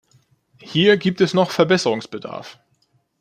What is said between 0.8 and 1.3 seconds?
gibt